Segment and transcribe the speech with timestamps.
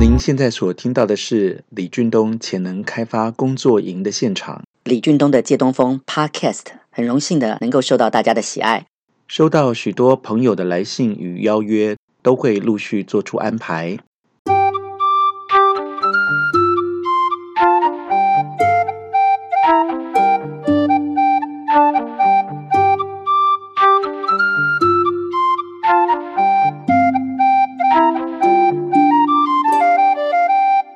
[0.00, 4.62] 您现在所听到的是李俊东潜能开发工作营的现场。
[4.84, 8.86] 李俊东的借东风 Podcast 很荣幸的能够受到大家的喜爱，
[9.32, 13.96] 收到许多朋友的来信与邀约，都会陆续做出安排。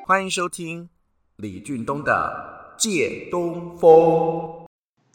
[0.07, 0.91] 欢迎收听
[1.37, 4.66] 李俊东的借东风。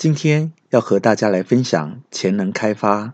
[0.02, 3.14] 今天要和大家来分享潜能开发。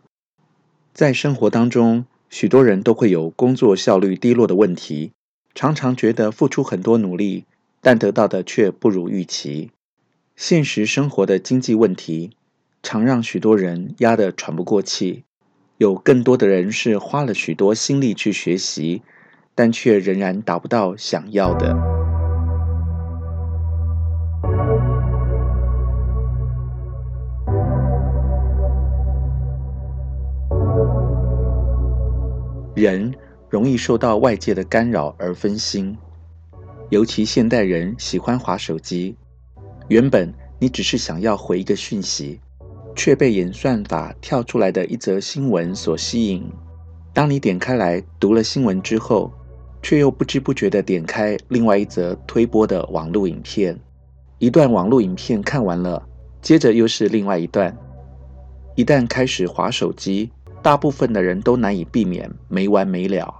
[0.94, 5.12] 在生活当中，许多人都会有工作效率低落的问题，
[5.54, 7.44] 常常觉得付出很多努力，
[7.82, 9.72] 但得到的却不如预期。
[10.38, 12.32] 现实生活的经济问题，
[12.82, 15.26] 常让许多人压得喘不过气。
[15.80, 19.02] 有更多的人是花了许多心力去学习。
[19.54, 21.97] 但却仍然达不到想要的。
[32.78, 33.12] 人
[33.50, 35.98] 容易受到外界的干扰而分心，
[36.92, 39.16] 尤其现代人喜欢滑手机。
[39.88, 42.40] 原本你只是想要回一个讯息，
[42.96, 46.48] 却被演算法跳出来的一则新闻所吸引。
[47.14, 49.34] 当你点开来读了新闻之后，
[49.82, 53.76] 却又不知不觉地点开另外一则推播的网络影片，
[54.38, 56.08] 一段网络影片看完了，
[56.44, 57.76] 接着又是另外一段。
[58.76, 60.30] 一旦开始滑手机，
[60.68, 63.34] 大部分的人都难以避免没完没了。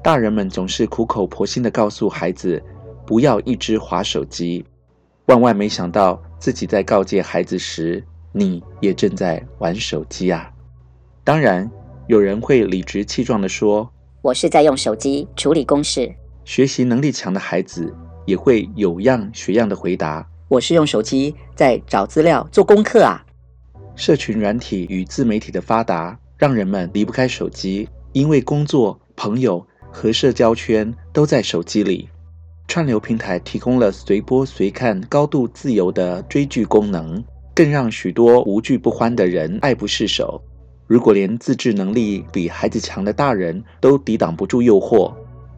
[0.00, 2.62] 大人们总是苦口婆心地告诉孩子
[3.04, 4.64] 不要一直划手机，
[5.26, 10.48] 万万没想到自己在告诫孩子时，你也正在玩手机啊！
[11.24, 11.68] 当然，
[12.06, 13.92] 有人会理直气壮地说。
[14.22, 16.08] 我是在用手机处理公事。
[16.44, 17.92] 学习能力强的孩子
[18.24, 23.26] 也会有样学样的回答：“我是用手机在找资料做功课啊。”
[23.96, 32.08] 社群软体与自媒体的发达，让人们离不开手机，因为工作、朋友和社交圈都在手机里。
[32.68, 40.40] 串流平台提供了随播随看、高度自由的追剧功能，更让许多无剧不欢的人爱不释手。
[40.86, 45.12] 如果连自制能力比孩子强的大人都抵挡不住诱惑，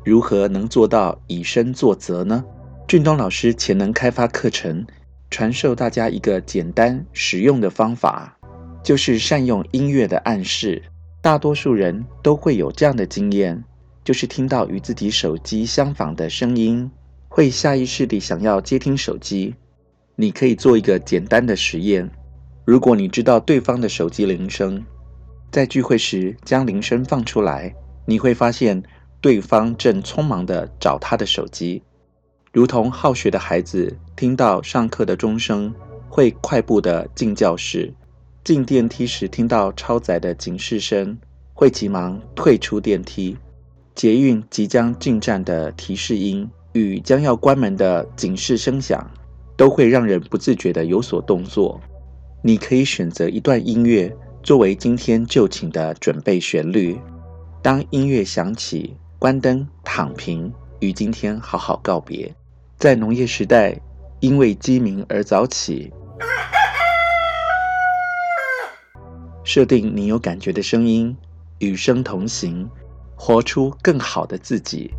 [0.05, 2.43] 如何能做到以身作则呢？
[2.89, 4.85] 俊东老师潜能开发课程
[5.31, 8.39] 传授大家一个简单实用的方法，
[8.83, 10.83] 就是善用音乐的暗示。
[11.23, 13.63] 大多数人都会有这样的经验，
[14.03, 16.91] 就是听到与自己手机相仿的声音，
[17.29, 19.55] 会下意识地想要接听手机。
[20.17, 22.11] 你可以做一个简单的实验：
[22.65, 24.83] 如果你知道对方的手机铃声，
[25.51, 27.75] 在聚会时将铃声放出来，
[28.07, 28.83] 你会发现
[29.21, 31.83] 对方正匆忙地找他的手机，
[32.53, 35.75] 如同好学的孩子听到上课的钟声
[36.09, 37.93] 会快步地进教室，
[38.51, 41.17] 进电梯时听到超载的警示声
[41.55, 43.37] 会急忙退出电梯，
[43.95, 49.09] 捷运即将进站的提示音与将要关门的警示声响
[49.57, 51.81] 都会让人不自觉地有所动作。
[52.43, 54.13] 你可以选择一段音乐。
[54.43, 56.99] 作为今天就寝的准备旋律，
[57.63, 62.35] 当音乐响起，关灯躺平，与今天好好告别。
[62.77, 63.81] 在农业时代，
[64.19, 65.93] 因为鸡鸣而早起，
[69.53, 71.17] 设定你有感觉的声音，
[71.59, 72.71] 与生同行，
[73.17, 74.95] 活出更好的自己。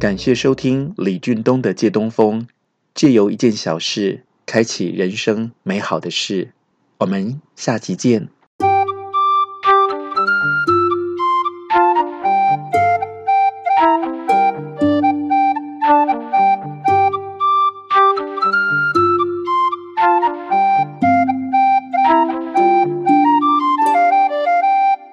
[0.00, 2.46] 感谢收听李俊东的借东风，
[2.94, 6.52] 借由一件小事开启人生美好的事。
[6.96, 8.33] 我们下集见。